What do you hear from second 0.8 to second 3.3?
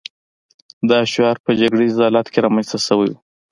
دا شعار په جګړه ییز حالت کې رامنځته شوی و